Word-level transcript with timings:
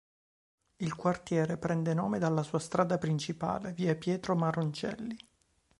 Il 0.77 0.95
quartiere 0.95 1.59
prende 1.59 1.93
nome 1.93 2.17
dalla 2.17 2.41
sua 2.41 2.57
strada 2.57 2.97
principale, 2.97 3.71
via 3.71 3.95
Pietro 3.95 4.33
Maroncelli. 4.35 5.15